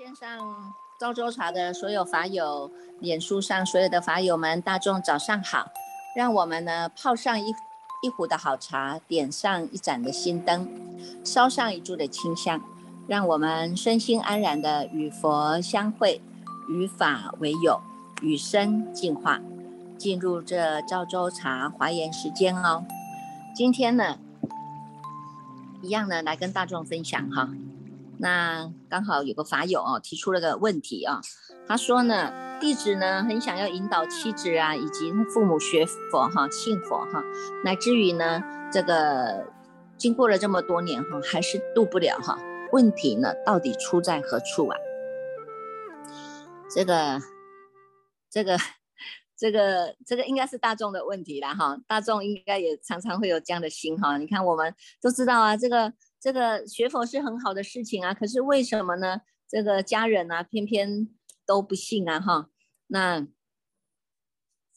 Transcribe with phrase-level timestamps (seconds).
[0.00, 2.70] 线上昭州茶的所有法友，
[3.00, 5.70] 脸书上所有的法友们，大众早上好！
[6.16, 7.54] 让我们呢泡上一
[8.02, 10.66] 一壶的好茶，点上一盏的心灯，
[11.22, 12.62] 烧上一炷的清香，
[13.06, 16.22] 让我们身心安然的与佛相会，
[16.70, 17.78] 与法为友，
[18.22, 19.38] 与生进化，
[19.98, 22.86] 进入这昭州茶华严时间哦。
[23.54, 24.16] 今天呢，
[25.82, 27.50] 一样呢来跟大众分享哈。
[28.20, 31.22] 那刚好有个法友哦提出了个问题啊，
[31.66, 37.22] 他说呢，弟子呢很想要引导妻子啊以及父母学佛哈，信佛哈，
[37.64, 39.50] 乃至于呢这个
[39.96, 42.38] 经过了这么多年哈，还是渡不了哈。
[42.72, 44.76] 问题呢到底出在何处啊？
[46.74, 47.18] 这个
[48.30, 48.58] 这个
[49.38, 54.18] 这个这个应该是大众的问题啦哈，大众应该也常常会有这样的心哈。
[54.18, 55.94] 你看我们都知道啊，这个。
[56.20, 59.22] 这个学佛是很好的事情啊，可是为什么呢？
[59.48, 61.08] 这个家人啊，偏偏
[61.46, 62.50] 都不信啊，哈，
[62.88, 63.26] 那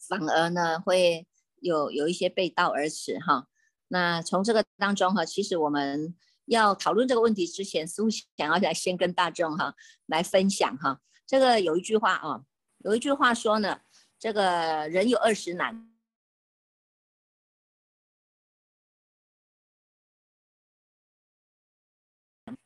[0.08, 1.28] 反而呢会
[1.60, 3.46] 有有一些背道而驰哈。
[3.88, 9.74] 那从这个当中哈，其实我们要讨论这个问题之前，似乎想要来先跟大众哈
[10.06, 11.00] 来分享哈。
[11.26, 12.42] 这个有一句话啊，
[12.78, 13.80] 有一句话说呢，
[14.18, 15.93] 这个人有二十难。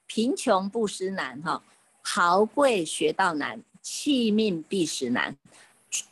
[0.08, 1.62] 贫穷不失难，哈，
[2.00, 5.36] 豪贵学道难，弃命必死难，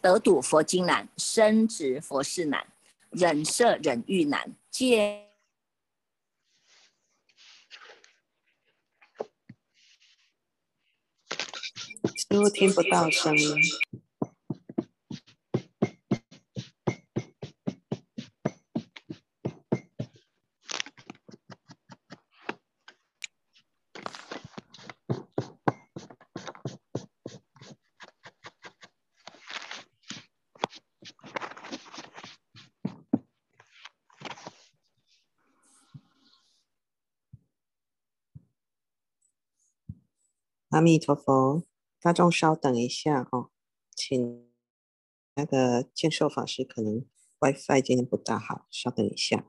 [0.03, 2.67] 得睹佛经难，升职佛事难，
[3.11, 5.25] 忍色忍欲难，戒
[12.29, 13.57] 都听不到声音。
[40.76, 41.62] 阿弥陀佛，
[42.03, 43.50] 大众稍等一下哈，
[43.94, 44.53] 请
[45.34, 47.06] 那个建寿法师可能
[47.38, 49.47] WiFi 今天不大好，稍等一下。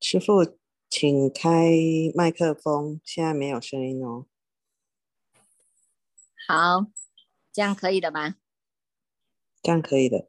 [0.00, 0.56] 师傅，
[0.88, 1.72] 请开
[2.14, 4.28] 麦克风，现在没有声音哦。
[6.46, 6.86] 好，
[7.52, 8.36] 这样可以的吧？
[9.64, 10.28] 这样可以的。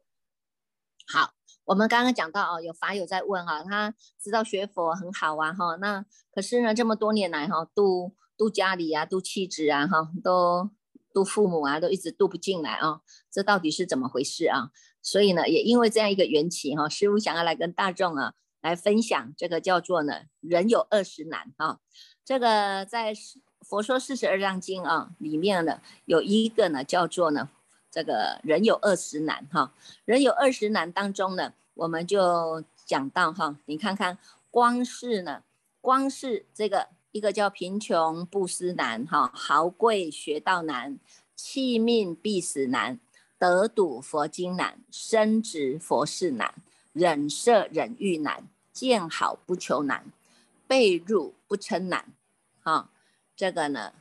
[1.06, 1.34] 好，
[1.66, 10.70] 我们刚刚讲到哦，有法友在问哈，他知道学佛很好啊哈，那可是呢，这么多年来哈，度度家里啊，度妻子啊哈，都
[11.12, 14.70] 度父母啊，都一直度不进来啊，这到底是怎么回事啊？
[15.02, 18.32] 所以呢，也因为这样一个缘起哈，师傅想要来跟大众啊
[18.62, 21.80] 来分享这个叫做呢，人有二十难啊，
[22.24, 23.12] 这个在
[23.60, 27.50] 佛说四十二章经啊里面呢，有一个呢叫做呢。
[27.96, 29.72] 这个人有二十难哈，
[30.04, 34.18] 人有二十难当中呢，我们就讲到哈，你看看，
[34.50, 35.42] 光是呢，
[35.80, 40.98] 光是这个一个叫贫穷不思难哈，豪贵学道难，
[41.34, 43.00] 弃命必死难，
[43.38, 46.54] 得睹佛经难，深植佛事难，
[46.92, 50.12] 忍色忍欲难，见好不求难，
[50.66, 52.12] 被辱不称难，
[52.62, 52.90] 哈，
[53.34, 53.94] 这个呢，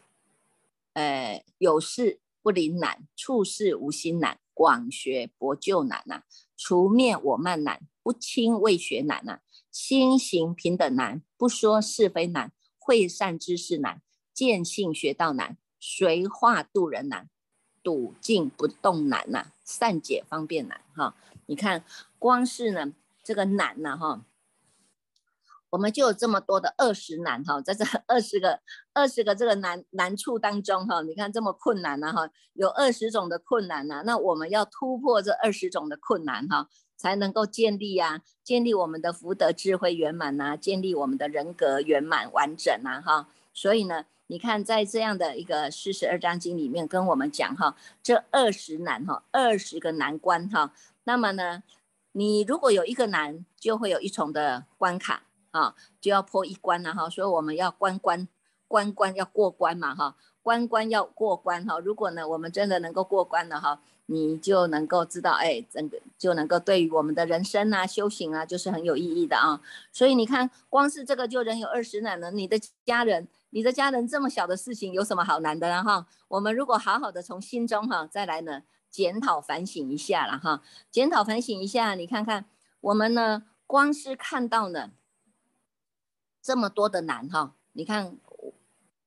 [0.91, 2.19] 呃，有事。
[2.45, 6.21] 不灵难，处事无心难，广学博就难呐，
[6.55, 9.39] 除灭我慢难，不轻未学难呐，
[9.71, 17.31] 心行平等难，不说是非难，会善知识难，见性学道难，随化度人难，
[17.81, 21.15] 笃静不动难呐，善解方便难哈。
[21.47, 21.83] 你看，
[22.19, 24.23] 光是呢这个难呐哈。
[25.75, 28.61] 我们就有这么多的二十难哈，在这二十个
[28.93, 43.27] 二十个这个难难处当中哈，你看这么困难呢哈，有二十种的困难呢，那我们要突破这二十种的困难哈，才能够建立呀，建立我们的福德智慧圆满呐，建立我们的人格圆满完整呐哈。
[43.53, 50.71] 所以呢，你看在这样的一个四十二章经里面跟我们讲哈，这二十难哈，二十个难关哈，
[51.03, 51.63] 那么呢，
[52.13, 55.23] 你如果有一个难，就会有一重的关卡。
[55.55, 58.27] 啊，就要破一关了哈，所以我们要关关
[58.67, 61.79] 关关要过关嘛哈，关关要过关哈。
[61.79, 69.61] 如果呢，我们真的能够过关了哈，你就能够知道，哎，整个就能够对于我们的人生啊、修行啊，就是很有意义的啊。
[69.91, 76.05] 所以你看，光是这个就人有二十难了，你的家人，你的家人这么小的事情有什么好难的呢哈？
[76.27, 78.63] 我们如果好好的从心中哈再来呢。
[78.91, 82.45] 检讨反省一下了哈，检讨反省一下，你看看
[82.79, 84.91] 我们呢，光是看到呢
[86.45, 88.15] 这么多的难哈，你看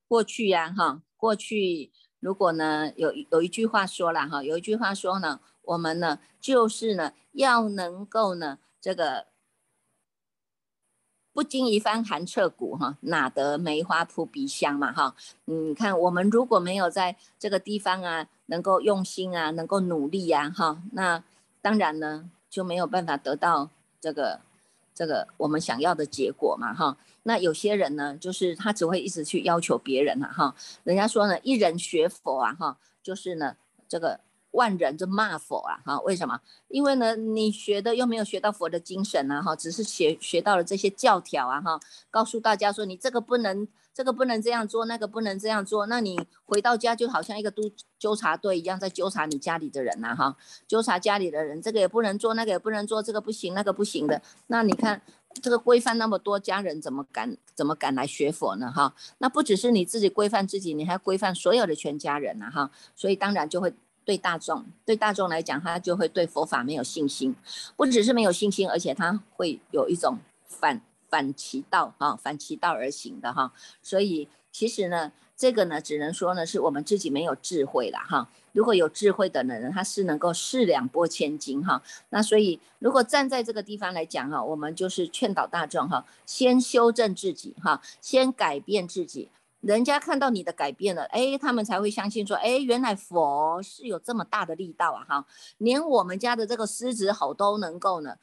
[0.09, 9.27] 过去呀哈，过去如果呢有有一句话说了哈，有一句话说呢，我们呢就是呢要能够呢这个。
[11.31, 15.15] 不经一番寒彻骨，哈，哪得梅花扑鼻香嘛，哈，
[15.45, 21.23] 你看我们如果没有在这个地方啊，能够用心啊，能够努力呀，哈，那
[21.63, 23.71] 当然呢就没有办法得到
[24.01, 24.41] 这个
[24.99, 26.97] 这个我们想要的结果嘛，哈。
[27.23, 33.57] 那有些人呢，就是他只会一直去要求别人啊，哈，人家说呢，一人学佛啊，哈，就是呢
[33.89, 34.19] 这个。
[34.53, 36.41] 万人就骂佛啊，哈，为什么？
[36.69, 41.79] 因为呢，你学的又没有学到佛的精神啊，哈，只是学学到了这些教条啊，哈，
[42.11, 50.35] 告诉大家说你这个不能，这个不能这样做，那个不能这样做，那你回到家就好像一个督纠察队一样，在纠察你家里的人呐，哈，
[50.67, 55.03] 纠察家里的人，这个也不能做，那个也不能做，这个不行，那个不行的，那你看
[55.43, 58.73] 这个规范那么多，家人怎么敢怎么敢来学佛呢？
[58.73, 63.75] 哈，那不只是你自己规范自己，你还规范所有的全家人呐，哈，所以当然就会。
[64.09, 67.37] 对大众，对大众来讲，他就会对佛法没有信心，
[67.77, 73.53] 不只是没有信心，而且他会有一种反反其道哈，反其道而行的哈。
[73.83, 78.31] 所以其实呢，这个呢，只能说呢，是我们自己没有智慧了哈。
[78.53, 81.83] 如果有智慧的人，他是能够四两拨千斤哈。
[82.09, 89.29] 那所以，如果站在这个地方来讲哈，我们就是劝导大众哈，先修正自己哈，先改变自己。
[89.61, 95.27] 人家看到你的改变了，哎，他们才会相信说，哎，原来佛是有这么大的力道啊，哈，
[95.59, 98.15] 连我们家的这个狮子吼都能够呢，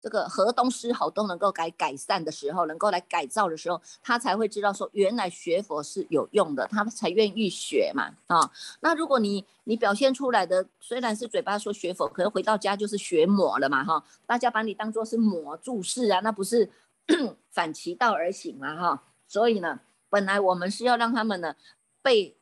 [0.00, 8.48] 这个河东狮吼都能够改改善的时候，能够来改造的时候，他才会知道说，原来学佛是有用的，他才愿意学嘛，啊，
[8.78, 16.70] 那如果你你表现出来的虽然是嘴巴说学佛，可是回到家就是学魔了嘛，哈，大家把你当做是魔注释啊，那不是
[17.50, 19.80] 反其道而行了哈，所以呢。
[20.08, 21.54] 本来我们是要让他们呢
[22.02, 22.36] 背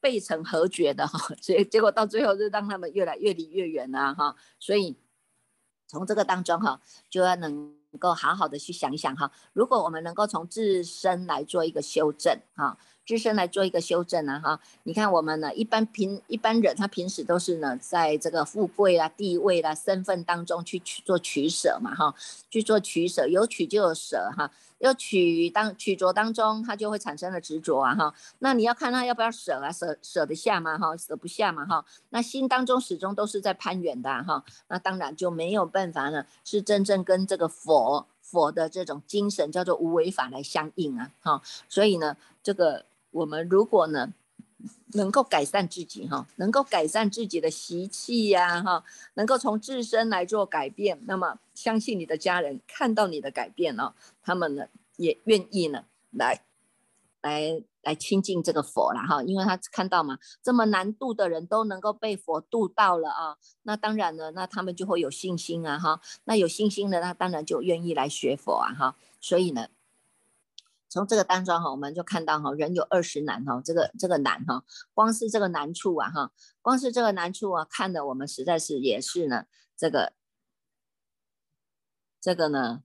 [0.00, 4.96] 背成和绝的哈， 结结果到最后就让他们越来越离越远了哈，所以
[5.86, 6.80] 从这个当中哈，
[7.10, 12.78] 就要能够好好的去想想哈，如果我们能够从自身来做一个修正哈。
[13.10, 22.14] 自身来做一个修正啊，哈，你看我们呢，一般平一般人他平时都是呢，在这个富贵啦、地位啦、身份当中去取做取舍嘛，哈，
[22.48, 24.48] 去做取舍，有取就有舍哈，
[24.78, 30.78] 要取当取着当中，他就会产生了执着啊，哈，那你要看他要不要舍啊，舍舍得下吗？
[30.78, 42.84] 哈，舍不下嘛，哈，那心当中始终都是在攀缘的哈，那当然就没有办法呢，是真正跟这个佛佛的这种精神叫做无为法来相应啊，哈，所以呢，这个。
[43.10, 44.12] 我们如果呢，
[44.92, 48.84] 能够改善自己哈，能够改善自己的习气呀哈，
[49.14, 54.66] 能够从自身来做改变，那么相信你的家人看到你的改变哦，他们呢
[54.96, 56.42] 也愿意呢来
[57.22, 69.68] 来来亲近这个佛了哈，因为他看到嘛，这么难度的人都能够被佛度到了啊，那当然呢，那他们就会有信心啊哈，那有信心的那当然就愿意来学佛啊哈，所以呢。
[70.90, 79.44] 从这个当中哈，我们就看到哈，人有二十难哈，这个这个难哈，光是这个难处啊哈，光是这个难处啊，看的我们实在是也是呢，
[79.76, 80.12] 这个
[82.20, 82.82] 这个呢。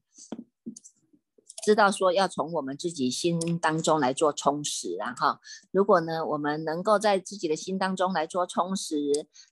[1.66, 5.40] 知道说要从我们自己心当中来做充实，然后
[5.72, 8.96] 如果呢，我们能够在自己的心当中来做充实，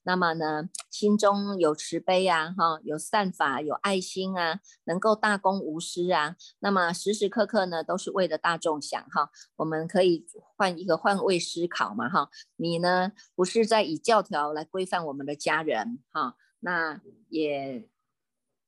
[0.04, 9.32] 那么呢，心中有慈悲啊，哈，有善法，有爱心啊，能够大公无私啊，那么时时刻刻呢都是为了大众想哈。
[9.56, 17.90] 我们可以换一个换位思考嘛，哈，你呢不是在以教条来规范我们的家人哈，那也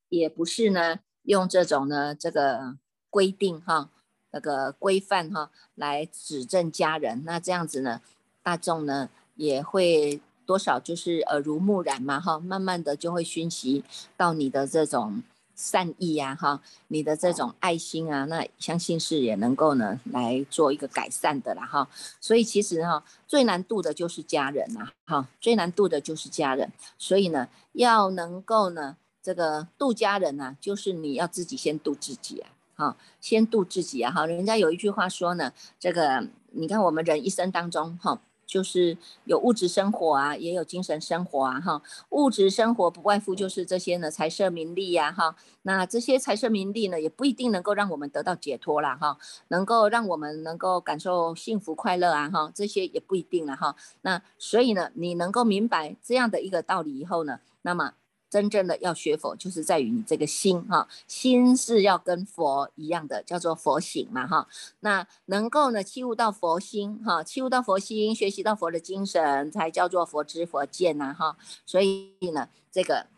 [0.10, 2.80] 也不是呢用这种呢这个。
[3.16, 3.90] 规定哈，
[4.32, 8.02] 那个规范哈，来指正家人，那这样子呢，
[8.44, 13.86] 大众呢也会多少就是耳濡目染嘛哈，慢慢的就会熏习
[14.18, 15.24] 到你的这种
[15.56, 21.88] 善意呀哈，你的这种爱心啊，那相信是也能够呢来做一个改善的啦哈。
[22.20, 32.52] 所以其实哈，最难度的就是家人呐哈，最难度的就是家人，所以呢，要能够呢这个度家人呢，就是你要自己先度自己啊。
[32.78, 34.12] 好，先度自己啊！
[34.12, 41.82] 哈，人家有一句话说呢，这个你看我们人一生当中哈，就是有物质生活啊，也有精神生活啊，哈。
[42.10, 45.38] 物质生活不外乎就是这些呢，财色名利呀，哈。
[45.62, 49.18] 那这些财色名利呢，也不一定能够让我们得到解脱啦，哈。
[49.48, 52.52] 能够让我们能够感受幸福快乐啊，哈。
[52.54, 53.78] 这些也不一定了，哈。
[54.02, 57.94] 那所以呢，你能够明白这样的一个道理以后呢，那么。
[58.36, 64.46] 真正的要学佛，就是在于你这个心哈，心是要跟佛一样的，叫做佛性嘛哈。
[64.82, 71.38] 那能够呢，契悟到佛心哈，契悟到佛心，学习到佛的精神，才叫做佛知佛见呐哈。
[71.66, 73.15] 所以呢，这个。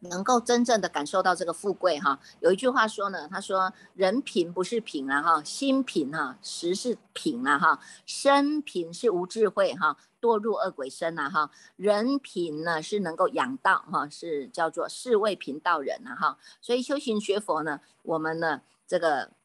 [0.00, 19.37] 能够真正的感受到这个富贵哈，有一句话说呢，他说人贫不是贫啊哈，心贫哈，实是贫啊哈，身贫是无智慧哈，堕入恶鬼身呐哈，人贫呢是能够养道哈，是叫做是为贫道人了哈，所以修行学佛呢，我们呢这个。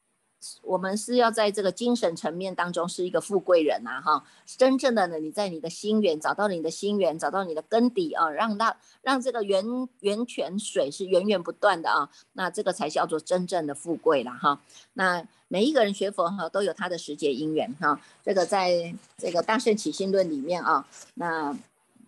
[0.62, 9.64] 我们是要在这个精神层面当中是一个富贵人呐，哈，真正的呢，你在你的心源找到你的心源，找到你的根底啊，让那让这个源
[10.02, 14.60] 源泉水是源源不断的啊，那这个才叫做真正的富贵了哈。
[14.94, 20.86] 那每一个人学佛哈都有他的时节因缘哈，这个在这个大圣起心论里面啊，
[21.16, 21.56] 那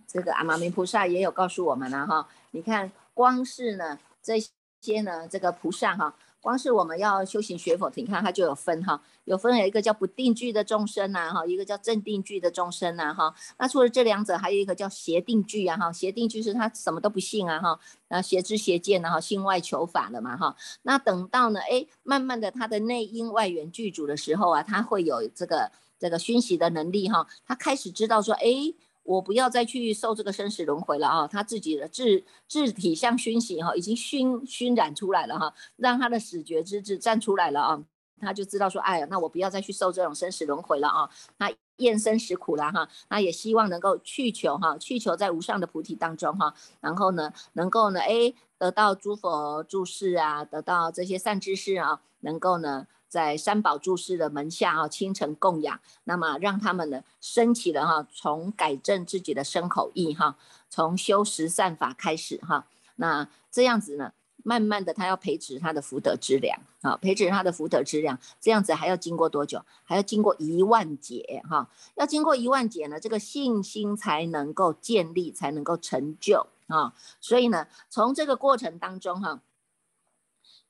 [0.07, 4.39] 这个阿弥陀菩萨也有告诉我们了哈，你看光是呢这
[4.81, 6.13] 些呢这个菩萨哈。
[6.45, 13.33] 光是我们要修行学佛，你看它就有分哈，有分有一个叫不定句的众生呐哈，一个叫正定句的众生呐哈。
[13.57, 20.55] 那除了这两者，还有一个叫邪定句啊哈，邪定句是他什么都不信啊哈，那邪知邪见然后心外求法了嘛哈。
[20.83, 28.71] 那等到呢，哎，慢慢的他的内因外缘具足的时候啊，他会有这个这个熏习的能力哈，他开始知道说，哎。
[29.05, 31.27] 我不要再去受这个生死轮回了啊！
[31.27, 37.83] 他自己的自自体像熏习哈，已经熏熏染出来了哈，让他的死觉之智站出来了啊！
[38.19, 41.09] 他就知道说，哎呀，那我不要再去受这种生死轮回了啊！
[41.37, 52.87] 他厌生死苦了哈，他也希望能够去求哈，去求在无上的菩提当中哈，然后呢，能够呢，哎，得到诸佛注释啊，得到这些善知识啊，能够呢。
[53.15, 60.35] 在三宝注释的门下啊，清晨供养，那么让他们呢升起了哈，从改正自己的身口意哈，
[60.69, 62.67] 从修十善法开始哈，
[62.97, 64.11] 那这样子呢，
[64.43, 69.63] 慢慢的他要培植他的福德之粮啊，培植他的福德之粮，这样子还要经过多久？
[69.85, 79.39] 还要经过一万劫哈，要经过一万劫呢，这个信心才能够建立，才能够成就啊，所以呢，从这个过程当中哈。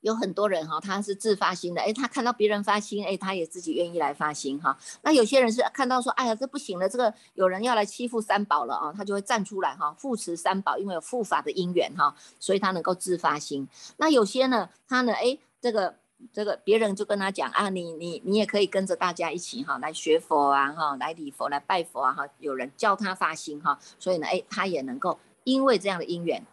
[0.06, 4.78] 有很多人哈，他是自发心的，哎，他看到别人发心，哎，他也自己愿意来发心哈。
[5.02, 13.66] 那有些人是看到说，哎呀，这不行了，这个有人要来欺负三宝了啊，他就会站出来哈，护持三宝，因为有护法的因缘哈，所以他能够自发心。
[13.96, 15.96] 那有些呢，他呢，哎，这个
[16.32, 26.46] 这个别人就跟他讲啊，你你你也可以跟着大家一起哈，来学佛啊哈，来礼佛来拜佛啊哈，有人教他发心哈，所以呢，哎，他也能够因为这样的因缘。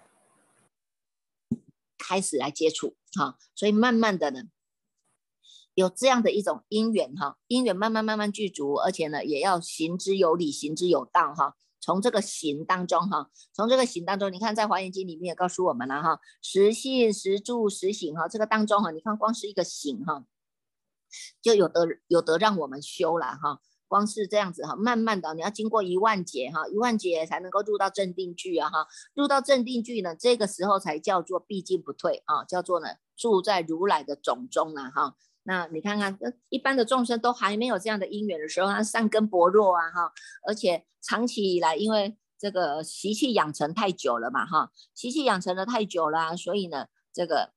[2.05, 4.43] 开始来接触哈，所以慢慢的呢，
[5.73, 11.55] 有这样的一种因缘哈，因缘慢慢慢慢具足，而且呢，也要行之有理，行之有道哈。
[11.79, 20.23] 从这个行当中哈，从这个行当中，你看在华严经里面也告诉我们了哈，实信实住实行哈，这个当中哈，你看光是一个行哈，
[21.41, 23.59] 就有的有得让我们修了哈。
[23.93, 35.15] 光是这样子哈，慢慢的你要经过一万劫哈，一万劫才能够入到正定句啊哈，入到正定句呢，这个时候才叫做必进不退啊，叫做呢住在如来的种中啊哈。
[35.43, 36.17] 那你看看，
[36.49, 40.11] 一般的众生都还没有这样的因缘的时候，他善根薄弱啊哈，
[40.47, 47.53] 而且长期以来因为这个习气养成太久了嘛哈，习气养成的太久了，所以呢，这个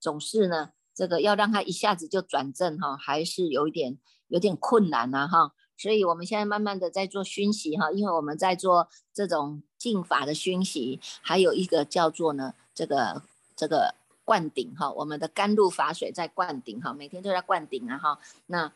[0.00, 3.98] 总是呢，这个要让他一下子就转正哈，还是有一点。
[4.28, 13.22] 有点困难呐，哈，所以我们现在慢慢的在做熏习哈，因为我们在做这种净法的熏习，还有一个叫做呢，这个
[13.56, 13.94] 这个
[14.24, 18.72] 灌顶哈，我们的甘露法水在灌顶哈，每天都在灌顶啊哈，那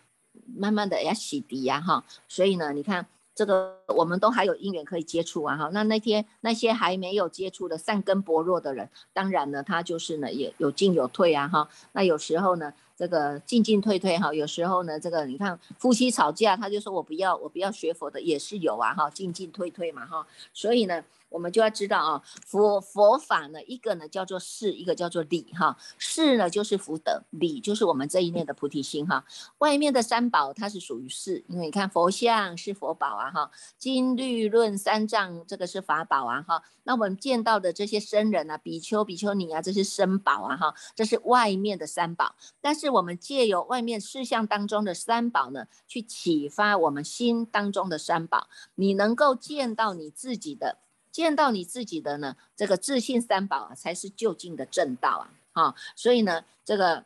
[0.56, 3.06] 慢慢的要洗涤呀哈，所以呢，你看。
[3.34, 11.66] 这个我们都还有因缘可以接触啊哈，那那天那些还没有接触的善根薄弱的人，当然呢，他就是呢也有进有退啊哈。
[11.92, 20.24] 那有时候呢，这个进进退退哈，有时候呢，这个你看夫妻吵架，他就说我不要我不要学佛的也是有啊哈，进进退退嘛哈。
[20.54, 25.76] 所以呢，我们就要知道啊，佛佛法呢，一个呢叫做事，一个叫做理哈。
[25.98, 29.24] 事呢就是福德，理就是我们这一念的菩提心哈。
[29.58, 36.62] 外面的三宝它是属于事，因为你看佛像是佛宝啊哈，经律论三藏这个是法宝啊哈。
[36.84, 42.34] 那我们见到的这些僧人啊，比丘、比丘尼啊，这是僧宝啊哈，这是外面的三宝。
[42.60, 50.78] 但是我们借由外面事项当中的三宝呢，去启发我们心当中的三宝，你能够见到你自己的。
[51.12, 57.04] 见到你自己的呢，这个自信三宝啊，才是就近的正道啊，哈，所以呢，这个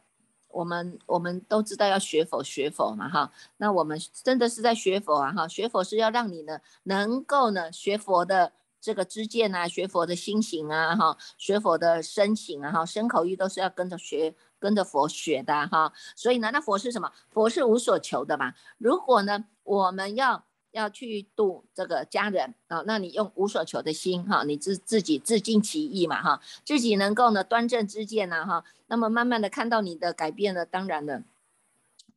[0.49, 17.13] 我们我们都知道要学佛学佛嘛，哈，那我们真的是在学佛啊，哈，学佛是要让你呢能够呢学佛的这个知见啊，学佛的心行啊，哈，学佛的身行啊，哈，身口意都是要跟着学，跟着佛学的哈，所以呢，那佛是什么？
[17.31, 20.46] 佛是无所求的嘛，如果呢，我们要。
[20.76, 31.23] 要去度这个家人啊，那你用无所求的心哈，你自自己自尽其意嘛哈，自己能够呢端正知见呐哈，那么慢慢的看到你的改变呢，当然了，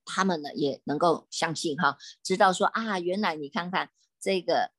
[0.03, 3.89] 他们呢也能够相信哈，知道说啊，原来你看看
[4.19, 4.71] 这个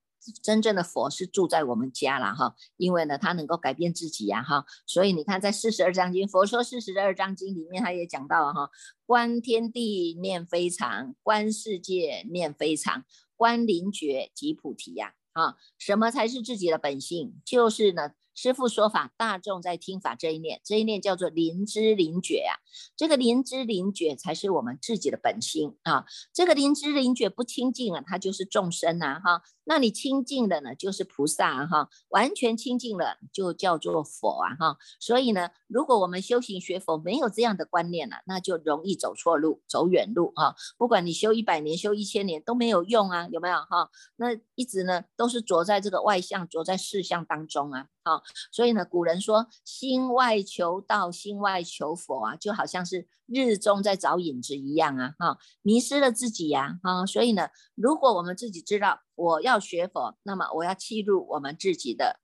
[0.43, 8.71] 真正的佛是住在我们家了哈，因为呢他能够改变自己呀哈，所以你看在四十二章经，佛说四十二章经里面他也讲到了哈，
[9.07, 13.05] 观天地念非常，观世界念非常。
[13.41, 17.41] 观灵觉及菩提呀，啊，什么才是自己的本性？
[17.43, 18.11] 就是呢。
[18.33, 22.55] 师父说法，大众在听法这一念，这一念叫做灵知灵觉呀。
[22.97, 26.07] 这个灵知灵觉才是我们自己的本心啊。
[26.33, 29.43] 这个灵知灵觉不清净啊，它就是众生呐哈。
[29.71, 31.89] 那你清净的呢，就是菩萨哈。
[32.09, 34.77] 完全清净了，就叫做佛啊哈。
[34.99, 40.57] 所以呢，如果我们修行学佛没有这样的观念了，那就容易走错路，走远路啊。
[40.77, 43.89] 不管你修一百年，修一千年都没有用啊，有没有哈？
[44.17, 47.87] 那一直呢都是着在这个外相，着在事相当中啊。
[48.03, 62.21] 好，所以呢，古人说心外求道，心外求佛啊，就好像是日中在找影子一样啊，哈，迷失了自己呀，哈，所以呢，如果我们自己知道我要学佛，那么我要契入我们自己的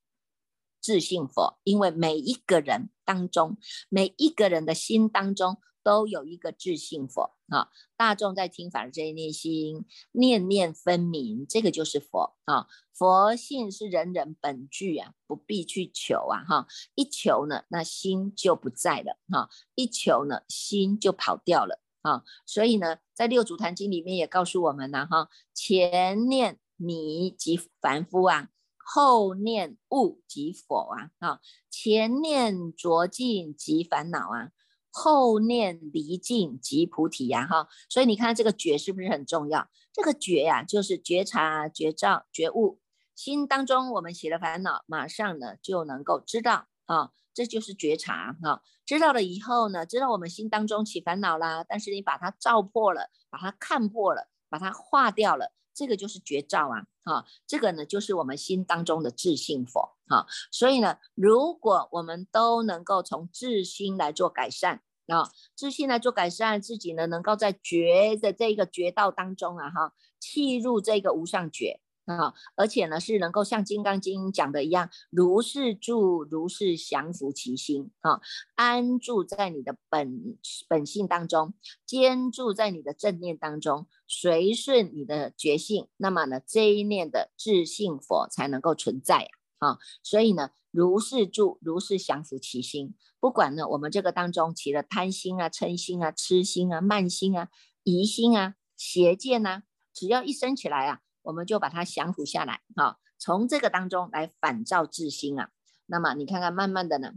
[0.81, 3.57] 自信佛，因为每一个人当中，
[3.89, 5.59] 每一个人的心当中。
[5.87, 12.67] 都有一个自信佛啊，大众在听法的这一念心，念念分明，这个就是佛啊。
[12.93, 22.25] 佛性是人人本具啊，不必去求啊哈，一求呢，那心就不在了哈，一求呢，心就跑掉了啊。
[22.45, 34.51] 所以呢，在六祖坛经里面也告诉我们了哈，前念迷即凡夫啊，后念悟即佛啊啊，前念浊尽即烦恼啊。
[34.99, 39.69] 后念离境即菩提呀，哈，所以你看这个觉是不是很重要？
[39.93, 42.81] 这个觉呀，就是觉察、觉照、觉悟。
[43.15, 48.63] 心当中我们起了烦恼，马上呢就能够知道啊，这就是觉察哈。
[48.87, 55.53] 知道了以后呢，知道我们心当中起烦恼啦，但是你把它照破了，把它看破了，把它化掉了。
[55.77, 78.21] 这个就是绝招啊，哈，这个呢就是我们心当中的自信佛，哈，所以呢，如果我们都能够从自心来做改善，啊，自信来做改善，自己呢能够在觉的这个觉道当中啊，哈，契入这个无上觉啊，而且呢是能够像《金刚经》讲的一样，如是住，如是降伏其心，啊，
[78.55, 80.39] 安住在你的本
[80.69, 83.87] 本性当中，坚住在你的正念当中。
[84.09, 89.79] 随顺你的觉性，那么呢，这一念的自信佛才能够存在啊。
[90.05, 92.95] 所以呢，如是住，如是降伏其心。
[93.19, 97.49] 不管呢，我们这个当中起了贪心啊、嗔心啊、痴心啊、慢心啊、
[97.83, 102.97] 疑心啊、邪见呐，只要一升起来啊，我们就把它降服下来啊。
[103.19, 105.51] 从这个当中来反照自心啊，
[105.87, 107.13] 那么你看看，慢慢的呢。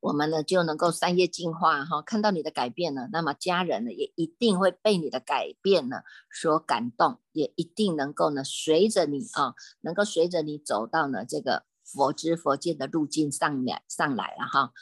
[0.00, 6.00] 我们呢就能够三业进化哈，看到你的改变了，那么家人呢也一定会被你的改变呢
[6.30, 14.72] 所感动，也一定能够呢随着你啊，能够随着你走到呢这个佛知佛见的路径上面上来了哈。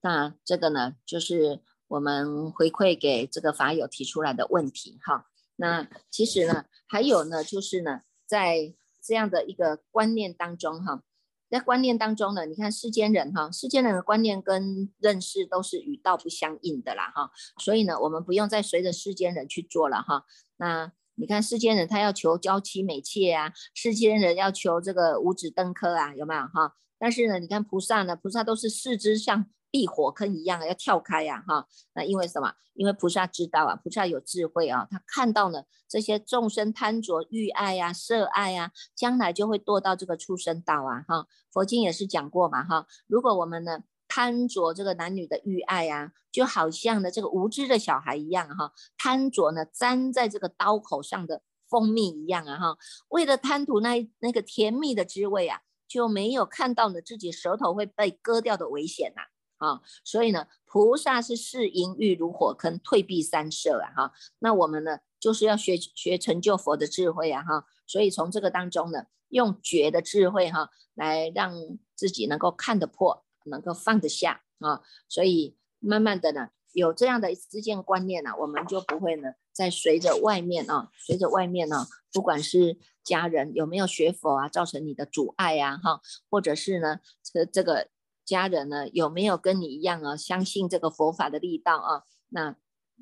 [0.00, 5.26] 那这个呢就是我们回馈给这个法友提出来的问题哈。
[5.60, 11.02] 那其实呢还有呢就是呢在这样的一个观念当中哈。
[11.50, 20.24] 在观念当中呢，你看世间人哈，世间人的观念跟认识都是与道不相应的啦哈，所以呢，我们不用再随着世间人去做了哈。
[20.58, 26.74] 那你看世间人他要求娇妻美妾啊，世间人要求这个五子登科啊，有没有哈？
[26.98, 31.66] 但是呢，你看菩萨呢，菩萨都是四肢像避火坑一样，要跳开呀，哈。
[31.94, 32.52] 那因为什么？
[32.74, 41.26] 因为菩萨知道啊，菩萨有智慧啊，他看到了这些众生贪着欲爱呀、色爱呀，将来就会堕到这个畜生道啊，哈。
[41.52, 42.86] 佛经也是讲过嘛，哈。
[43.08, 52.78] 如果我们呢贪着这个男女的欲爱呀，就好像呢这个无知的小孩一样，哈，贪着呢粘在这个刀口上的蜂蜜一样啊，哈。
[53.08, 59.22] 为了贪图那那个甜蜜的滋味啊，就没有看到呢自己舌头会被割掉的危险呐。
[59.22, 59.26] 啊，
[59.58, 64.12] 啊所以呢，菩萨是视淫欲如火坑，退避三舍啊，哈。
[64.38, 67.64] 那我们呢，就是要学学成就佛的智慧啊，哈。
[67.86, 71.52] 所以从这个当中呢，用觉的智慧哈，来让
[71.94, 74.82] 自己能够看得破，能够放得下啊。
[75.08, 87.88] 所以慢慢的呢，有这样的知见观念呢，我们就不会呢，再随着外面啊，随着外面呢，不管是家人有没有学佛啊，造成你的阻碍呀，哈，或者是呢，这这个。
[88.28, 90.14] 家人呢有没有跟你一样啊？
[90.14, 92.02] 相信这个佛法的力道啊？
[92.28, 92.56] 那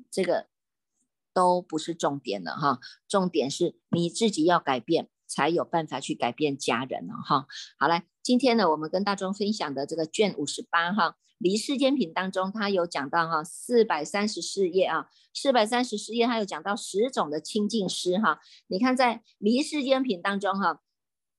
[0.09, 0.47] 这个
[1.33, 7.45] 都不是重点了哈，重点是你自己要改变，才有办法去改变家人了哈。
[7.77, 11.09] 好来，今天呢，我们跟大众分享的这个卷五十八哈，
[11.39, 18.39] 《离世间品》当中，它有讲到哈，四百三十四页啊，四百三十四页，它有讲到十种的清净师哈。
[18.67, 20.81] 你看在《离世间品》当中哈。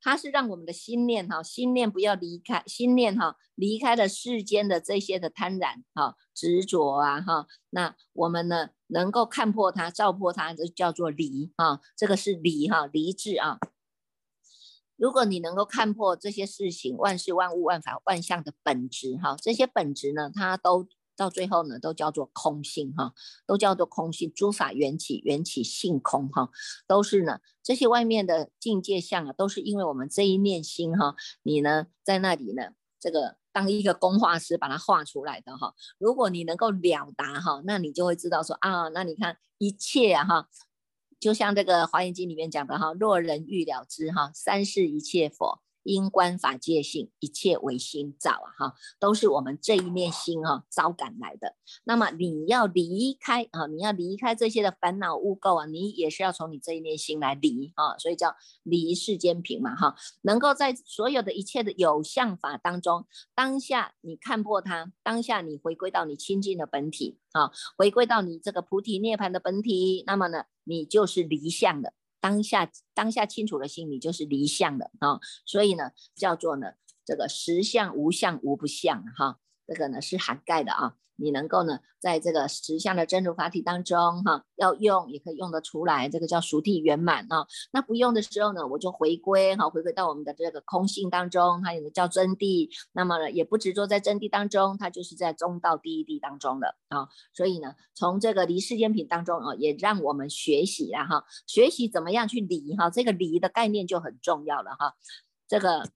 [0.01, 13.59] 它是让我们的心念哈，心念不要离开，心念哈离开了世间的这些的贪婪哈、执着啊哈，那我们呢能够看破它、照破它，这叫做离哈，这个是离哈，离智啊。
[14.97, 20.89] 如果你能够看破这些事情，万事万物万法万象的本质哈，这些本质呢，它都。
[21.19, 23.13] 到最后呢，都叫做空性哈，
[23.45, 24.33] 都叫做空性。
[24.35, 26.49] 诸法缘起，缘起性空哈，
[26.87, 35.75] 都是呢这些外面的境界相啊，都是因为我们这一念心哈，你呢在那里呢，这个当一个工画师把它画出来的哈。
[35.99, 40.49] 如果你能够了达哈，那你就会知道说啊，那你看一切啊哈，
[41.19, 45.61] 就像这个华严经里面讲的哈，若人欲了知哈，三世一切佛。
[45.89, 48.49] 因观法界性，一切唯心造啊！
[48.59, 51.55] 哈，都是我们这一念心哈招感来的。
[51.85, 59.97] 那么你要离开啊，你要离开这些的烦恼污垢啊，你也是要从你这一念心来离啊，所以叫离世间品嘛哈。
[60.23, 71.95] 能够在所有的一切的有相法当中，当下你看破它，当下你回归到你清净的本体啊，回归到你这个菩提涅槃的本体，那么呢，你就是离相的。
[72.21, 76.73] 当下当下清楚的心，理就是离相的啊，所以呢，叫做呢
[77.05, 80.97] 这个实相无相无不相哈，这个呢是涵盖的啊。
[81.21, 87.45] 你能够呢，在这个实相的真如法体当中，哈，要用也可以用得出来，这个叫熟地圆满啊。
[87.73, 92.71] 那不用的时候呢，我就回归哈，回归到我们的这个空性当中，它有个叫真谛。
[92.93, 97.09] 那么呢，也不执着在真谛当中，它就是在中道第一谛当中的啊。
[97.35, 104.95] 所以呢，从这个离世间品当中啊，也让我们学习了哈，学习怎么样去离哈，这个离的概念就很重要了哈。
[105.49, 105.91] 这个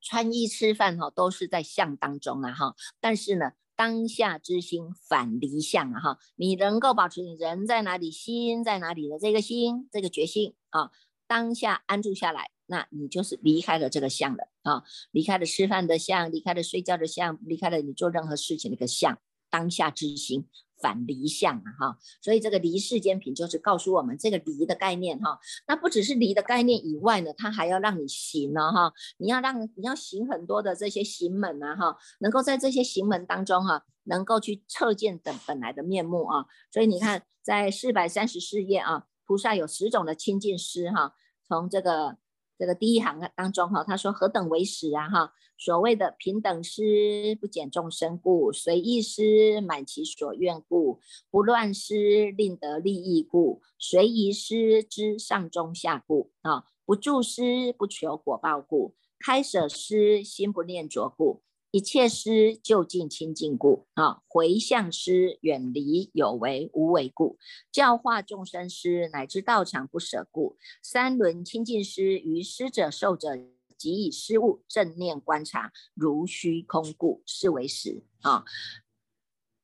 [0.00, 3.52] 穿衣吃饭哈，都是在相当中啊哈，但是呢。
[3.76, 10.90] 当下之心反离相啊哈，你能够保持你人在哪里，心在哪里的这个心，这个决心啊，
[11.26, 19.18] 当下安住下来，那你就是离开了这个相的啊，离开了吃饭的相，离开了睡觉的相，离开了你做任何事情的一个相，
[19.50, 20.46] 当下之心。
[20.84, 25.38] 反离相啊哈，所以这个离世间品就是告诉我们这个离的概念哈。
[25.66, 28.92] 那不只是离的概念以外呢，它还要让你行呢哈。
[29.16, 36.44] 你要让你要行很多的这些行门啊哈，能够在这些行门当中哈，能够去测见等本来的面目啊。
[36.70, 41.14] 所以你看，在四百三十四页啊，菩萨有十种的清净师哈，
[41.48, 42.18] 从这个。
[42.58, 45.32] 这个第一行当中哈，他说何等为实啊哈？
[45.56, 61.42] 所谓的平等师不减众生故，随意师满其所愿故，不乱师令得利益故，随宜师知上中下故啊，不助师不求果报故，开舍施心不念着故。
[61.74, 67.36] 一切师就近清净故啊，回向师远离有为无为故，
[67.72, 73.30] 教化众生师乃至道场不舍故，三轮清净师于师者受者
[73.76, 78.44] 即以失物正念观察如虚空故，是为实啊。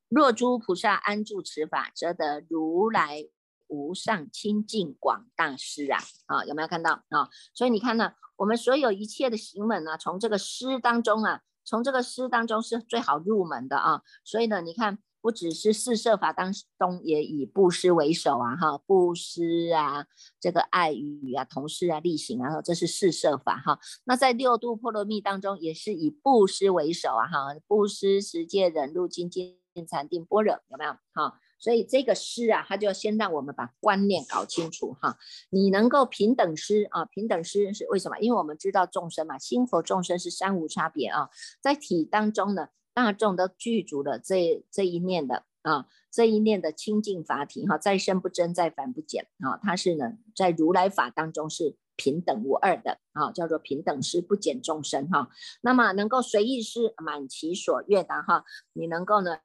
[0.08, 3.24] 若诸菩萨安住此法，则得如来
[3.68, 7.30] 无上清净广大师啊啊，有没有看到啊？
[7.54, 11.42] 所以你看呢，我们所有一切的行门啊，从这个诗当中啊。
[11.70, 20.06] 从这个诗当中是最好入门的啊，所以呢，你看不只是四摄法当中，也以布施为首啊，哈，布施啊，
[20.40, 23.78] 这个爱语啊，同事啊，力行啊，这是四摄法哈。
[24.02, 29.56] 那在六度波罗蜜当中，也是以布施为首啊，哈，布施、持戒、忍辱、精进、
[29.88, 30.90] 禅定、般若，有没有？
[31.12, 35.16] 哈，所以这个施啊，他就要先让我们把观念搞清楚哈。
[35.50, 38.18] 你能够平等施啊，平等施是为什么？
[38.18, 42.70] 因为我们知道众生嘛，心佛众生是三无差别啊，在体当中呢。
[42.92, 55.30] 大众都具足了这这一念的啊，这一念的清净法体哈，再生不增，再凡不减啊，它是呢在如来法当中是平等无二的啊，叫做平等施不减众生哈。
[55.62, 59.38] 那么能够随意施满其所愿的哈，你能够呢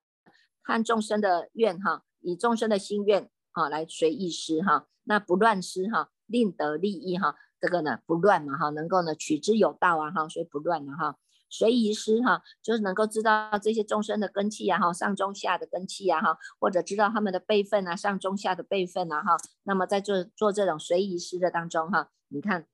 [0.65, 11.17] 看众生的愿哈，以众生的心愿啊来随意施哈，那不乱施哈，令得利益哈，这个呢不乱嘛哈，能够呢取之有道啊哈，所以不乱了哈。
[11.47, 19.37] 随意施哈，就是能够知道这些众生的根气呀哈，上中下的根气呀哈，或者知道他们的辈分啊，上中下的辈分啊哈。
[19.63, 22.65] 那么在做做这种随意施的当中哈，你看，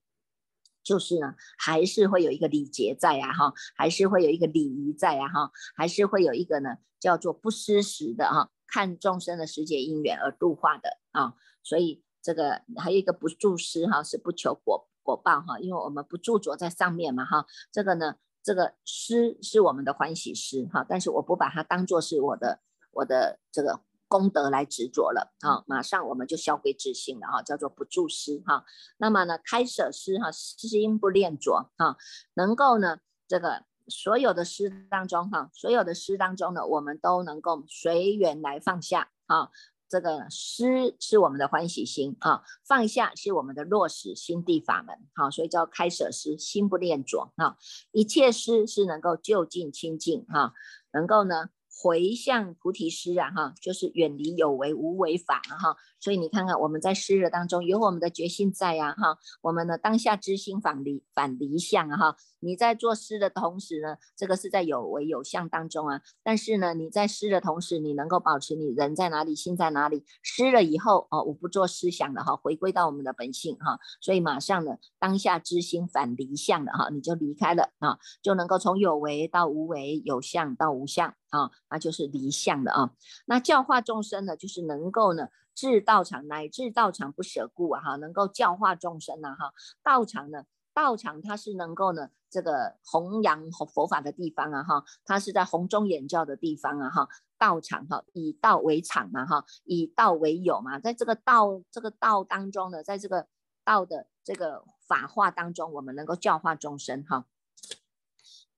[0.84, 11.34] 就是呢，还是会有一个礼节在啊哈，还是会有一个礼仪在啊哈，还是会有一个呢叫做不失时的哈，看众生的时节因缘而度化的啊。
[11.64, 18.16] 所以这个还有一个不住师哈，是不求果果报哈，因为我们不住着在上面嘛哈，这个呢。
[18.44, 28.66] 这个诗是我们的欢喜诗哈，但是我不把它当做是我的我的这个功德来执着了啊，马上我们就消归自性了哈，叫做不住诗哈。
[28.98, 31.96] 那么呢，开舍诗哈，心不恋着哈，
[32.34, 39.50] 能够呢这个所有的诗当中哈，所有的诗当中呢，我们都能够随缘来放下啊。
[39.88, 47.56] 这个施是我们的欢喜心啊，放下是我们的落实心地法门，好，所以叫开舍施，心不恋着啊。
[47.92, 50.54] 一切施是能够就近清净哈，
[50.92, 51.50] 能够呢。
[51.74, 55.76] 回向菩提师啊，哈，就是远离有为无为法哈。
[56.00, 59.18] 所以你看看我们在施的当中有我们的决心在呀，哈。
[59.42, 62.18] 我们呢当下之心反离反离相啊，哈。
[62.40, 66.02] 你在做施的同时呢，这个是在有为有相当中啊。
[66.24, 70.04] 但是呢，你在施的同时，你能够保持你人在哪里，心在哪里。
[70.22, 73.80] 施了以后哦，我不做思想了哈，回归到我们的本性哈。
[74.02, 81.14] 所以马上呢，当下之心反离相的哈，你就离开了啊，就能够从有为到无为，有相到无相。
[81.32, 82.94] 啊，那就是离相的啊。
[83.26, 89.54] 那教化众生呢，就是能够呢至道场乃至道场不舍故啊，哈，能够教化众生呢，哈。
[89.82, 97.10] 道场呢，道场它是能够呢这个弘扬佛法的地方啊，哈，它是在弘中演教的地方啊，哈。
[97.38, 103.28] 道场哈，以道为场嘛，哈，以道为友嘛，在这个道这个道当中呢，在这个
[103.64, 107.26] 道的这个法化当中，我们能够教化众生哈。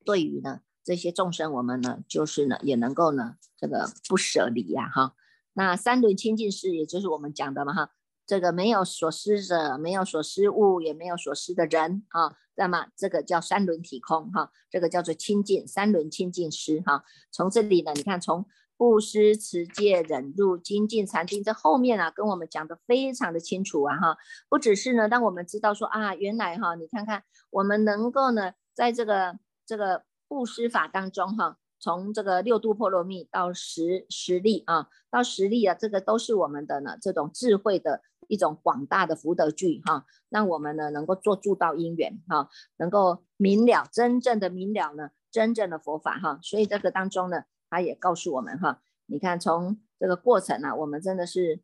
[0.04, 0.62] 对于呢。
[0.84, 5.14] 这些众生，我们呢，就是呢，也能够呢，这个不舍离呀，哈。
[5.54, 7.92] 那三轮清净师，也就是我们讲的嘛，哈，
[8.26, 17.06] 这个没有所失者，没有所失物，也没有所失的人啊，那么这个叫三轮体空，哈，这个叫做清净三轮清净师，哈。
[17.32, 24.18] 从这里呢，你看，从布施、持戒、忍辱、精进、禅定，这后面啊，跟我们讲的非常的清楚啊，哈。
[24.50, 30.04] 不只是呢，当我们知道说啊，原来哈，你看看我们能够呢，在这个这个。
[30.34, 51.62] 布施法当中，哈，从这个六度波罗蜜到十十力啊，到十力啊，这个都是我们的呢这种智慧的一种广大的福德聚哈，让我们呢能够做助道因缘哈，能够明了真正的明了呢真正的佛法哈，所以这个当中呢，他也告诉我们哈，你看从这个过程呢，我们真的是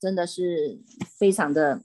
[0.00, 0.80] 真的是
[1.18, 1.82] 非常的。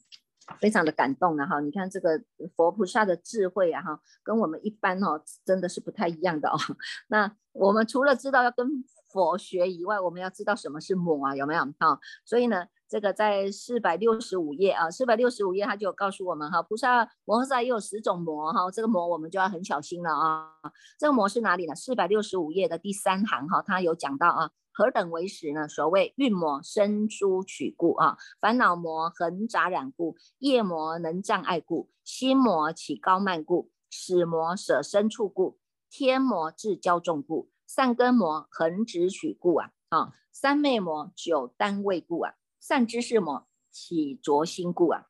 [0.60, 2.22] 非常的感动了哈，你看这个
[2.56, 6.58] 佛菩萨的智慧啊哈，跟我们一般哦真的是不太一样的哦。
[7.10, 8.68] 那我们除了知道要跟
[9.12, 12.00] 佛学以外，我们要知道什么是魔啊，有没有哈？
[12.26, 20.52] 所以呢，这个在四百六十五页啊，四百六十五页他就有告诉我们哈，菩萨摩诃萨也有十种魔哈，这个魔我们就要很小心了啊。
[21.00, 21.74] 这个魔是哪里呢？
[21.74, 24.52] 四百六十五页的第三行哈，他有讲到啊。
[24.78, 25.70] 何等为实呢？
[25.70, 35.58] 所谓运魔生疏取故啊，烦恼魔横杂染故，业魔能障碍故，心魔起高慢故，死魔舍身处故，
[35.90, 45.06] 天魔自骄重故，善根魔横直取故啊啊，三昧魔久单位故啊，善知识魔起着心故啊，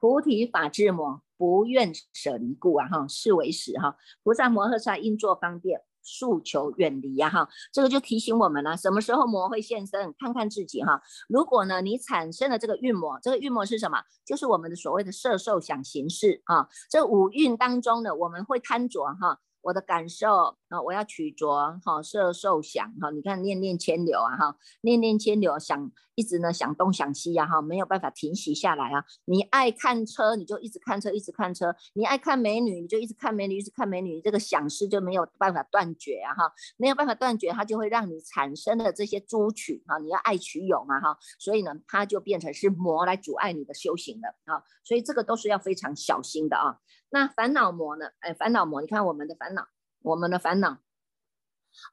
[0.00, 5.82] 菩提法智魔不愿舍离故啊哈，是为实哈，菩萨摩诃萨应作方便。
[6.04, 10.14] 诉求远离呀，哈，这个就提醒我们了，什么时候魔会现身？
[10.18, 11.00] 看看自己哈。
[11.28, 14.02] 如果呢，你产生了这个运魔，这个运魔是什么？
[14.24, 16.68] 就是我们的所谓的色受想行识啊。
[16.90, 29.04] 这五蕴当中呢，我们会贪着哈，我的感受啊，我要取着哈，色受想哈，你看念念牵流啊哈，念念牵流想一直呢想东想西呀哈，没有办法停息下来啊。
[29.24, 34.20] 你爱看车，你就一直看车，一直看车；你爱看美女，你就一直看美女，一直看美女。
[34.20, 44.62] 这个想事就没有办法断绝啊哈，没有办法断绝，它就会让你产生的这些诸取啊，你要爱取有嘛哈，所以呢，它就变成是魔来阻碍你的修行了啊。
[44.82, 46.78] 所以这个都是要非常小心的啊。
[47.10, 48.06] 那烦恼魔呢？
[48.20, 49.66] 哎，烦恼魔，你看我们的烦恼，
[50.02, 50.78] 我们的烦恼，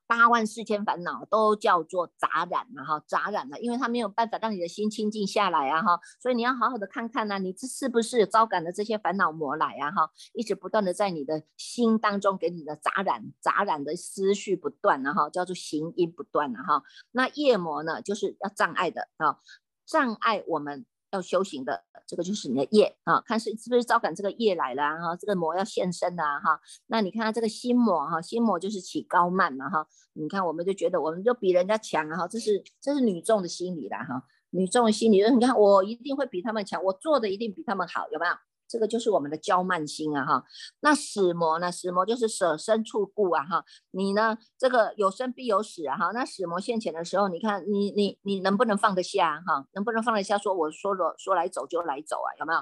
[0.08, 16.84] 八万四千烦恼都叫做杂染了哈，杂染了，因为它没有办法让你的心清净下来啊哈，所以你要好好的看看呢，你这是不是招感的这些烦恼魔来啊哈，一直不断的在你的心当中给你的杂染，杂染的思绪不断啊哈，叫做行因不断啊哈。
[17.12, 19.38] 那业魔呢，就是要障碍的啊，
[19.86, 20.86] 障碍我们。
[21.12, 26.60] 要修行的这个就是你的业啊，看是是不是招感这个业来了哈，这个魔要现身了哈。
[26.88, 29.88] 那你看他这个心魔哈，心魔就是起高慢嘛哈。
[30.14, 38.34] 你看我们就觉得我们就比人家强哈，这是这是女众的心理了哈，女众的心理，你看我一定会比他们强，我做的一定比他们好，有没有？
[38.72, 40.46] 这个就是我们的骄慢心啊哈，
[40.80, 41.70] 那死魔呢？
[41.70, 49.68] 死魔就是舍身处故啊哈，你呢这个有生必有死啊哈，那死魔现前的时候，你看你你你能不能放得下哈？
[49.74, 50.38] 能不能放得下？
[50.38, 52.60] 说我说了说来走就来走啊，有没有？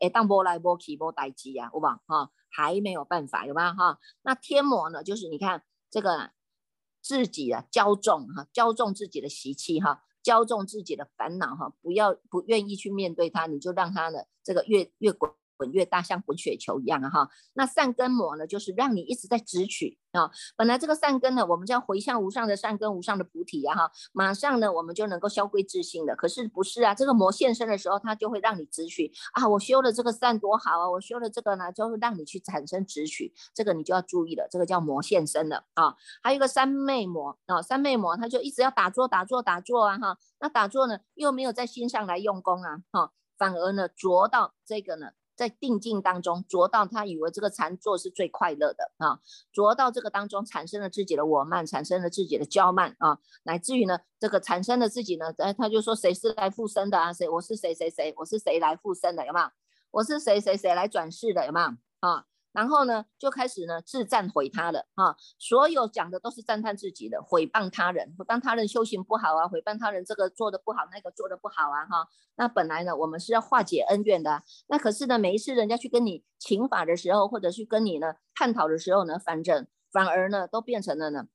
[0.00, 2.30] 哎，当波来波去波待机啊，好不好哈？
[2.50, 3.98] 还没有办法，有没有哈？
[4.22, 5.04] 那天魔呢？
[5.04, 6.30] 就是你看这个
[7.00, 15.32] 自己啊骄纵哈，骄纵自己的习气哈，骄纵自己的烦恼哈，不要不愿意去面对它，你就让它的这个越越滚。
[15.62, 17.28] 滚越大，像滚雪球一样啊哈。
[17.52, 20.28] 那善根魔呢，就是让你一直在直取啊。
[20.56, 23.92] 本来这个善根呢，我们叫回向无上的善根，无上的菩提啊哈。
[24.12, 26.16] 马上呢，我们就能够消归自性的。
[26.16, 29.46] 可是不是啊，这个魔现身的时候，它就会让你直取啊。
[29.48, 34.48] 我修了这个善多好啊，我修了这个呢，就会让你去产生直取，这个你就要注意了。
[34.50, 35.94] 这个叫魔现身了啊。
[36.24, 40.18] 还有一个三昧魔啊，三昧魔他就一直要打坐打坐打坐啊哈。
[40.40, 45.12] 那打坐呢，又没有在心上来用功啊哈，反而呢着到这个呢。
[45.34, 49.20] 在定境当中着到，他以为这个禅坐是最快乐的啊，
[49.52, 57.12] 着到这个当中产生了自己的我慢，产生了自己的骄慢啊，乃至于呢，这个产生了自己呢，哎，他就说谁是来附身的啊？
[57.12, 59.26] 谁我是谁谁谁，我是谁来附身的？
[59.26, 59.46] 有没有？
[59.90, 61.46] 我是谁谁谁来转世的？
[61.46, 61.66] 有没有？
[62.00, 62.26] 啊？
[62.52, 72.06] 然后呢，就开始呢自赞毁他的啊，所有讲的都是赞叹自己的，毁谤他人，毁谤他人修行不好啊，毁谤他人这个做的不好，那个做的不好啊哈。
[72.36, 81.28] 那本来呢，我们是要化解恩怨的，那可是呢，每一次人家去跟你请法的时候，或者去跟你呢探讨的时候呢，反正反而呢都变成了呢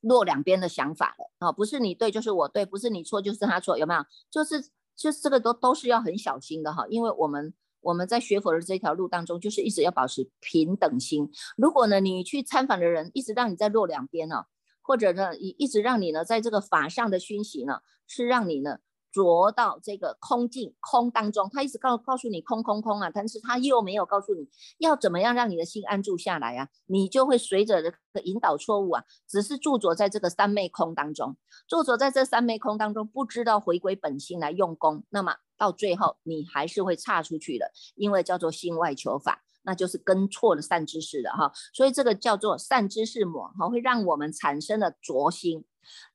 [0.00, 4.04] 落两边的想法了啊，不是你对就是我对，不是你错就是他错，有没有？
[4.28, 4.60] 就是
[4.96, 7.54] 就是这个都都是要很小心的哈，因为我们。
[7.80, 11.30] 我们在学佛的这条路当中，就是一直要保持平等心。
[11.56, 14.44] 如果呢，你去参访的人一直让你在落两边呢，
[14.82, 18.78] 或者呢，一一直让你呢在这个法上的熏习呢，是让你呢。
[19.10, 45.66] 着到这个空境空当中，他一直告告诉你空空空啊，但是他又没有告诉你要怎么样让你的心安住下来啊，你就会随着这个引导错误啊，只是驻着在这个三昧空当中，驻着在这三昧空当中，不知道回归本心来用功，那么到最后你还是会差出去的，因为叫做心外求法，那就是跟错了善知识的哈，所以这个叫做善知识魔哈，会让我们产生了浊心。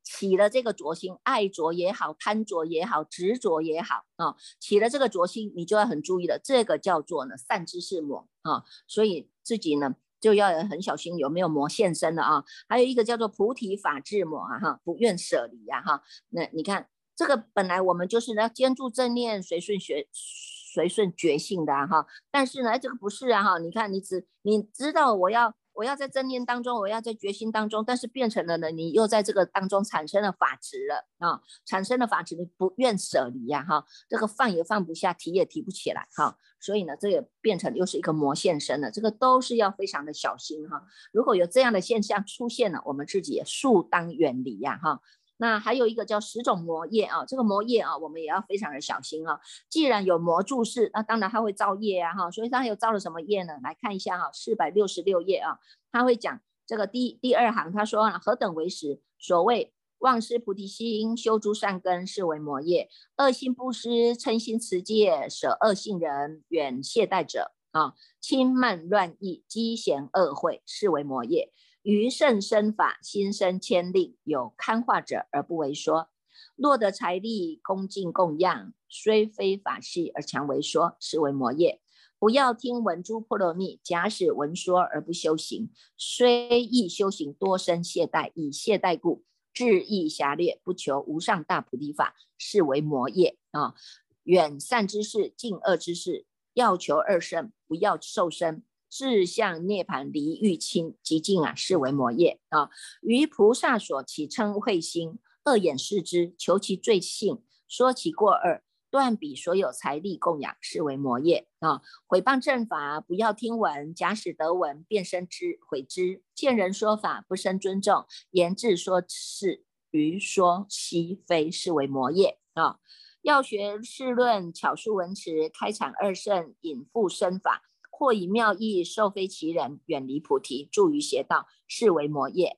[0.04, 6.40] 起了这个浊心，爱浊也好，贪浊也好，执着也好啊，起了这个浊心，你就要很注意了。
[6.44, 12.44] 这个叫做呢善知识魔啊，所以自己呢就要很小心有没有魔现身了啊。
[12.70, 16.04] 还有一个叫做菩提法智魔啊哈，不愿舍离呀哈。
[16.30, 23.58] 那你看这个本来我们就是要坚住正念，随顺学随顺觉性的哈，但是呢这个不是啊哈。
[23.60, 25.56] 你看你只你知道我要。
[25.76, 40.84] 我要在正念当中，我要在觉心当中，但是变成了呢，你又在这个当中产生了法执了啊，产生了法执，你不愿舍离呀哈，这个放也放不下，提也提不起来哈，所以呢，这也变成又是一个魔现身了，这个都是要非常的小心哈。
[41.12, 45.02] 如果有这样的现象出现了，我们自己也速当远离呀哈。
[45.38, 49.40] 那还有一个叫十种魔业啊，这个魔业啊，我们也要非常的小心啊。
[49.70, 52.32] 既然有魔注释，那当然它会造业啊哈。
[52.32, 53.54] 所以它有造了什么业呢？
[53.64, 55.60] 来看一下哈，四百六十六页啊，
[55.92, 59.02] 他会讲这个第第二行，他说何等为实？
[59.20, 71.52] 所谓忘失菩提心，修诸善根，是为魔业；恶心不施，嗔心持戒，舍恶性人，远懈怠者啊，轻慢乱意，积嫌恶会，是为魔业。
[71.84, 76.08] 余甚身法，心生千令，有堪化者而不为说；
[76.56, 81.82] 若得财力，恭敬供养，虽非法系而强为说，是为魔业。
[82.18, 93.76] 不要听闻诸波罗蜜，假使闻说而不修行，虽亦修行，多生懈怠，以懈怠故，志意狭劣，不求无上大菩提法，是为魔业啊！
[94.24, 98.64] 远善之事，近恶之事，要求二生，不要受生，
[98.94, 102.70] 志向涅盘离欲清极尽啊，是为魔业啊！
[103.02, 108.62] 于菩萨所起称慧心，恶眼视之，求其罪性，说其过恶。
[108.92, 111.82] 断彼所有财力供养，是为魔业啊！
[112.06, 116.22] 毁谤正法，不要听闻；假使得闻，便生之毁之。
[116.36, 122.78] 见人说法，不生尊重；言志说是于说其非，是为魔业啊！
[123.24, 127.64] 要学世论，巧述文辞，开阐二圣，引复身法，
[127.96, 132.58] 或以妙意受非其人，远离菩提，住于邪道，是为魔业。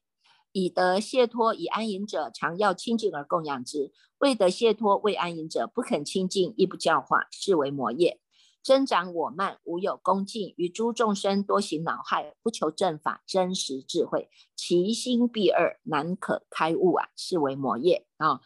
[0.54, 8.22] 以得解脱以安隐者，常要清净而供养之；未得解脱未安隐者，不肯清净，亦不教化，是为魔业。
[8.64, 18.40] 增长我慢，无有恭敬，与诸众生多行恼害，不求正法真实智慧，其心必二，难可开悟啊，是为魔业啊。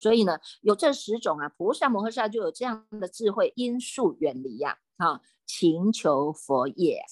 [0.00, 4.78] 所以呢，有这十种啊，菩萨摩诃萨就有这样的智慧，因数远离呀，
[5.46, 7.02] 勤求佛业。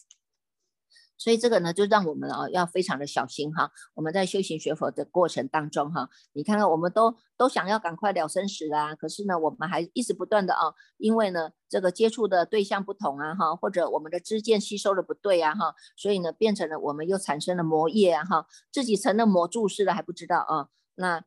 [1.17, 3.71] 所以这个呢，就让我们啊要非常的小心哈。
[3.95, 21.25] 我们在修行学佛的过程当中哈，你看看我们都都想要赶快了生死啊，可是呢，我们还一直不断的啊，因为呢这个接触的对象不同啊哈，或者我们的知见吸收的不对啊哈，所以呢变成了我们又产生了魔业啊哈，自己成了魔注释了还不知道啊，那。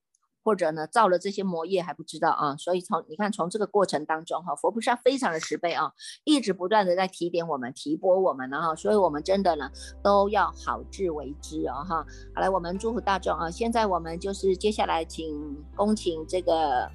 [0.47, 5.91] 或者呢，造了这些魔业还不知道啊，所以从你看从这个过程当中哈，佛菩萨非常的慈悲啊，
[6.23, 9.69] 一直不断的在提点我们、提拨我们呢哈，所以我们真的呢
[10.01, 11.97] 都要好自为之哦哈。
[12.33, 15.37] 好来，我们祝福大众啊，现在我们就是接下来请
[15.75, 16.89] 恭请这个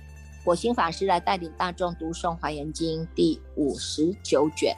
[0.47, 4.75] 火星法师来带领大众读诵《华严经》第五十九卷。